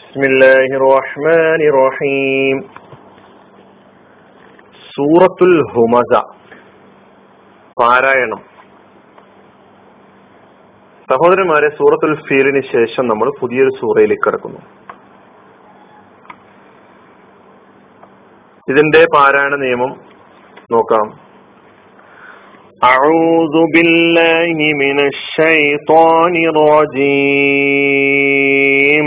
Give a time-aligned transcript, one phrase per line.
[0.00, 2.56] بسم الله الرحمن الرحيم
[4.92, 6.12] സൂറത്തുൽ ഹുമസ
[7.76, 8.40] പാരായണം
[11.08, 14.60] സഹോദരന്മാരെ സൂറത്തുൽ ഫീലിന് ശേഷം നമ്മൾ പുതിയൊരു സൂറയിലേക്ക് കിടക്കുന്നു
[18.68, 19.92] ഇതിന്റെ പാരായണ നിയമം
[20.70, 21.06] നോക്കാം
[22.86, 26.34] أعوذ بالله من الشيطان
[27.74, 29.06] الرجيم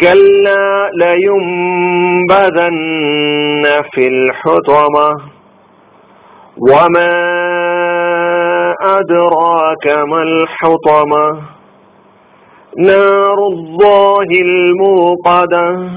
[0.00, 2.76] كلا لينبذن
[3.92, 5.14] في الحطمة
[6.58, 7.14] وما
[8.98, 11.42] أدراك ما الحطمة
[12.78, 15.88] نار الله الموقدة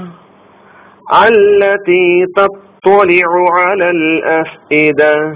[1.26, 5.34] التي تطلع على الأفئدة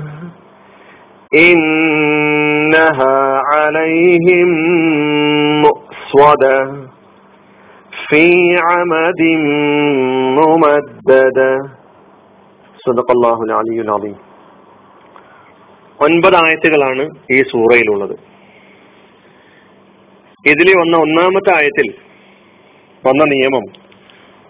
[1.34, 4.49] إنها عليهم
[5.62, 6.94] مؤصدة
[8.08, 8.25] في
[8.67, 9.22] عمد
[10.39, 11.52] ممددة
[12.80, 14.17] صدق الله العلي العظيم
[16.00, 18.14] ഒൻപത് ആയത്തുകളാണ് ഈ സൂറയിലുള്ളത്
[20.45, 21.88] ഇതിൽ വന്ന ഒന്നാമത്തെ ആയത്തിൽ
[23.03, 23.66] വന്ന നിയമം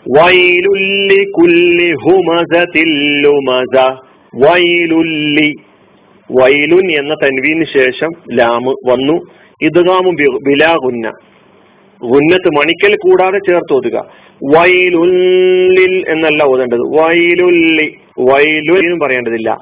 [0.06, 3.76] വൈലുല്ലി കുല്ലി ഹുമസത്തില്ലുമസ
[4.34, 5.50] വൈലുല്ലി
[6.30, 9.16] വൈലുൻ എന്ന തൻവീന് ശേഷം ലാമ് വന്നു
[9.62, 10.12] ഇദ്ഗാമു
[10.48, 10.72] ബിലാ
[12.03, 14.07] ഗുന്ന ഗുന്നത്ത് മണിക്കൽ കൂടാതെ ചേർത്ത് ഓതുക.
[14.57, 17.01] വൈലുല്ലിൽ എന്നല്ല ഓതേണ്ടത്.
[17.01, 19.57] വൈലുല്ലി വൈലു എന്നും പറയേണ്ടതില്ല.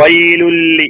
[0.00, 0.86] വൈലുല്ലി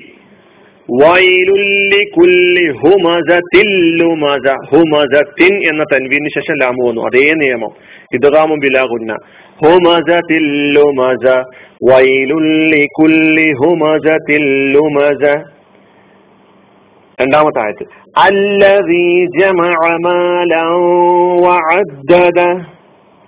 [0.90, 7.00] വൈലുല്ലി കുല്ലി ഹുമസത്തില്ലുമസ ഹുമസത്തിൻ എന്ന തൻവീന് ശേഷം ലാമു വന്നു.
[7.00, 7.70] അതേ നിയമം.
[8.14, 9.16] ഇദ്ഗാമു ബിലാകുന്ന
[9.64, 11.42] ഹുമസത്തില്ലുമസ
[11.90, 15.36] വൈലുല്ലി കുല്ലി ഹുമസത്തില്ലുമസ
[17.20, 17.97] രണ്ടാമത്തെ ആയത്ത്.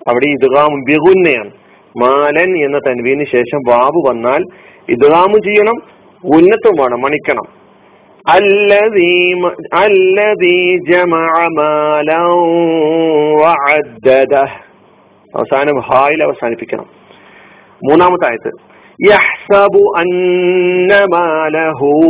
[0.09, 1.51] അവിടെ ഇദ്ഗാം ബിഗുന്നയാണ്.
[1.97, 4.45] മാലൻ എന്ന തൻവീന് ശേഷം ബാബു വന്നാൽ
[4.89, 5.83] ഇദ്ഗാമു ചെയ്യണം
[6.25, 7.61] ഉന്നത്തും വേണം മണിക്കണം
[15.35, 16.87] അവസാനം ഹായിൽ അവസാനിപ്പിക്കണം.
[17.89, 18.71] മൂന്നാമത്തെ ആയത്ത്.
[19.99, 22.01] അന്ന മാലഹു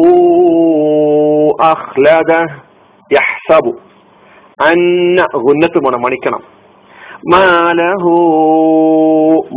[1.63, 2.33] അഖ്ലദ
[3.13, 3.71] യഹ്സബു
[4.61, 6.43] അന്ന ഗുന്നത്ത് വേണം മണിക്കണം
[7.29, 8.11] മാലഹു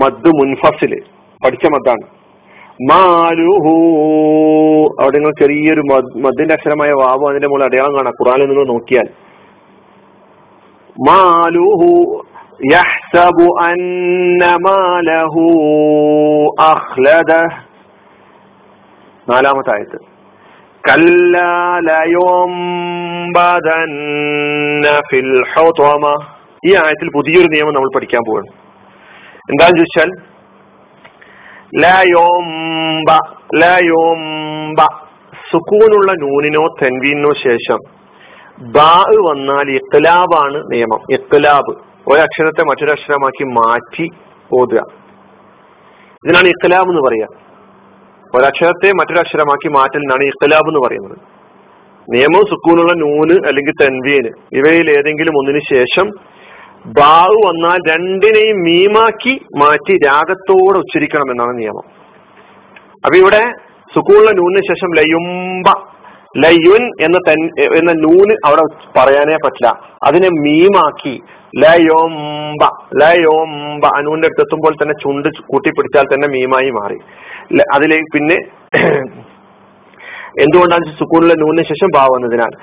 [0.04, 1.04] മദ് മുൻഫസിൽ
[1.46, 2.02] പഠിച്ച മദ്ദാണ്.
[2.92, 3.76] മാലുഹു.
[5.02, 5.82] അവിടെ നിങ്ങൾ ചെറിയൊരു
[6.16, 8.14] മദ്ദിന്റെ അക്ഷരമായ വാവ് അതിന്റെ മുകളിൽ അടയാളം കാണാം.
[8.22, 9.10] ഖുറാനിൽ നിങ്ങൾ നോക്കിയാൽ.
[11.10, 12.24] മാലുഹു.
[12.71, 13.81] يحسب أن
[14.63, 15.35] ماله
[16.69, 17.43] أخلده
[19.27, 19.99] നാലാമത്തെ ആയത്ത്
[25.09, 26.05] ഫിൽ ഹുതമ
[26.63, 28.49] ഈ ആയത്തിൽ പുതിയൊരു നിയമം നമ്മൾ പഠിക്കാൻ പോവാണ്
[29.49, 30.11] എന്താന്ന് ചോദിച്ചാൽ
[31.83, 33.11] ലയോംബ
[33.55, 34.81] ലയോംബ
[35.51, 37.81] സുക്കൂനുള്ള നൂനിനോ തെൻവീനോ ശേഷം
[38.73, 38.95] ബാ
[39.27, 41.75] വന്നാൽ ഇഖ്ലാബാണ് നിയമം ഇഖ്ലാബ്
[42.12, 44.10] ഒരക്ഷരത്തെ മറ്റൊരക്ഷരമാക്കി മാറ്റി
[44.54, 44.80] ഓതുക.
[46.26, 47.28] ഇതിനാണ് ഇഖ്ലാബ് എന്ന് പറയുക.
[48.36, 51.18] ഒരക്ഷരത്തെ മറ്റൊരക്ഷരമാക്കി മാറ്റലിനാണ് ഇഖ്ലാബ് എന്ന് പറയുന്നത്.
[52.10, 56.10] നിയമം സുക്കൂനുള്ള നൂന് അല്ലെങ്കിൽ തെൻവീന് ഇവയിൽ ഏതെങ്കിലും ഒന്നിനു ശേഷം
[56.86, 61.86] ബാവ് വന്നാൽ രണ്ടിനെയും മീമാക്കി മാറ്റി രാഗത്തോടെ ഉച്ചരിക്കണം എന്നാണ് നിയമം.
[62.96, 63.42] അപ്പൊ ഇവിടെ
[63.96, 65.93] സുക്കൂനുള്ള നൂനിന് ശേഷം ലയുംബ
[66.38, 68.62] ലയുൻ എന്ന തൻ എന്ന നൂന് അവിടെ
[68.98, 69.80] പറയാനേ പറ്റില്ല.
[70.04, 71.22] അതിനെ മീമാക്കി.
[71.58, 72.64] ലയോംബ
[72.96, 76.98] ലയോംബ അനൂന്റെ അടുത്തെത്തുമ്പോൾ തന്നെ ചുണ്ട് കൂട്ടിപ്പിടിച്ചാൽ തന്നെ മീമായി മാറി.
[77.74, 78.38] അതിലേക്ക് പിന്നെ
[80.40, 82.54] എന്തുകൊണ്ടാണ് സുക്കൂണിലെ നൂനിന് ശേഷം ബാ വന്നതിനാൽ?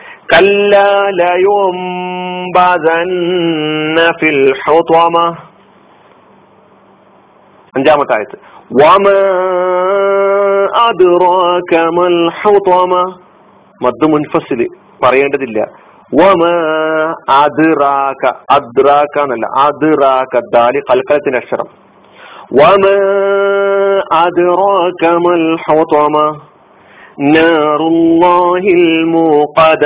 [7.76, 8.38] അഞ്ചാമത്തെ ആയത്ത്.
[13.81, 14.65] മദ് മുൻഫസില്
[15.03, 15.59] പറയേണ്ടതില്ല
[16.11, 16.43] വമ
[17.35, 21.69] അദ്റാക അദ്റാക എന്നല്ല അദ്റാക ദാലി കൽക്കലത്തിന്റെ അക്ഷരം
[22.51, 22.85] വമ
[24.19, 26.17] അദ്റാക മൽ ഹുതമ
[27.35, 29.85] നാറുല്ലാഹിൽ മൂഖദ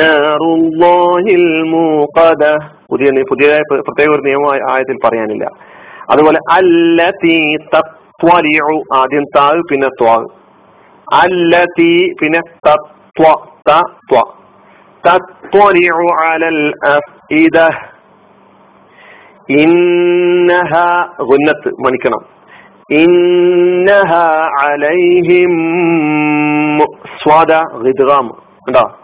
[0.00, 2.44] നാറുല്ലാഹിൽ മൂഖദ
[2.90, 5.46] പുതിയ പുതിയതായ പ്രത്യേക ഒരു നിയമം ആയത്തിൽ പറയാനില്ല
[6.12, 7.36] അതുപോലെ അല്ലത്തി
[7.74, 10.14] തത്വലിഉ ആദ്യം താവ് പിന്നെ ത്വാ
[11.13, 14.21] അല്ലതി പിന്നെ തത്വ തത്വ.
[15.07, 17.59] തത്വനിഉ അലൽ അഫ്ഇദ.
[19.49, 20.69] ഇന്നഹ
[21.23, 22.35] ഗുന്നത്ത് മണിക്കണം.
[22.91, 24.13] ഇന്നഹ
[24.65, 25.53] അലൈഹിം
[27.23, 27.51] സ്വാദ
[27.85, 28.27] ഹിദ്ഗാം
[28.67, 28.97] കണ്ടോ?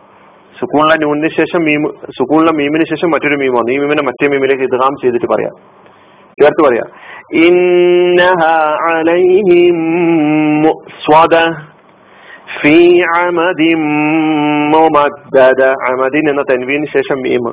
[0.60, 4.96] സുക്കൂണിലെ നൂനിന് ശേഷം മീം സുക്കൂണിലെ മീമിന് ശേഷം മറ്റൊരു മീം വന്നു ഈ മീമിനെ മറ്റേ മീമിലേക്ക് ഇദ്ഗാം
[5.02, 5.54] ചെയ്തിട്ട് പറയാം.
[6.42, 6.88] ചേർത്ത് പറയാം.
[7.46, 8.48] ഇന്നഹ
[8.92, 9.78] അലൈഹിം
[10.90, 11.66] സ്വാദ.
[12.57, 12.77] ഫീ
[13.17, 13.81] അമദിൻ
[14.75, 17.47] മുമദ്ദദ അമദിൻ എന്ന തൻവീന് ശേഷം മീം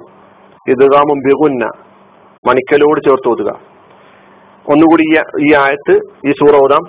[0.65, 1.63] ഇദ്ഗാമും ബിഗുന്ന
[2.45, 3.51] മണിക്കലോട് ചേർത്ത് ഓതുക
[4.65, 5.05] ഒന്നുകൂടി
[5.45, 5.95] ഈ ആയത്ത്
[6.27, 6.85] ഈ സൂറ ഓതാം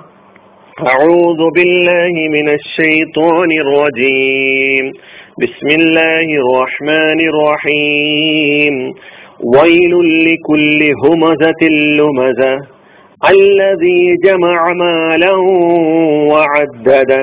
[0.88, 4.84] أعوذ بالله من الشيطان الرجيم
[5.42, 8.74] بسم الله الرحمن الرحيم
[9.54, 9.94] ويل
[10.28, 11.62] لكل همزة
[11.98, 12.54] لمزة
[13.30, 15.32] الذي جمع مالا
[16.30, 17.22] وعدده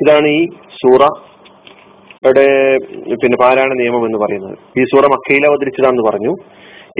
[0.00, 1.08] ഇതാണ് ഈ സൂറ.
[2.26, 2.76] യുടെ
[3.14, 4.58] പിന്നെ പാരായണ നിയമം എന്ന് പറയുന്നത്.
[4.80, 6.36] ഈ സൂറ മക്കയിൽ അവതരിച്ചതാന്ന് പറഞ്ഞു.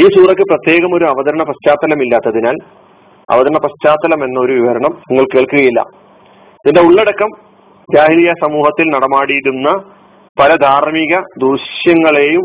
[0.00, 2.54] ഈ സൂറയ്ക്ക് പ്രത്യേകം ഒരു അവതരണ പശ്ചാത്തലം ഇല്ലാത്തതിനാൽ
[3.32, 5.80] അവതരണ പശ്ചാത്തലം എന്നൊരു വിവരണം നിങ്ങൾ കേൾക്കുകയില്ല.
[6.54, 7.28] ഇതിന്റെ ഉള്ളടക്കം
[7.96, 9.70] ജാഹിലിയ സമൂഹത്തിൽ നടമാടിയിരുന്ന
[10.40, 12.42] പല ധാർമ്മിക ദൂഷ്യങ്ങളെയും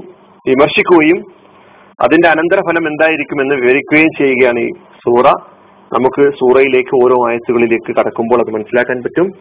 [0.47, 1.39] വിമർശിക്കുകയും
[2.01, 4.69] അതിന്റെ അനന്തരഫലം എന്തായിരിക്കുമെന്ന് വിവരിക്കുകയും ചെയ്യുകയാണ് ഈ
[5.05, 5.25] സൂറ.
[5.93, 9.31] നമുക്ക് സൂറയിലേക്ക് ഓരോ ആയത്തുകളിലേക്ക് കടക്കുമ്പോൾ അത് മനസ്സിലാക്കാൻ പറ്റും.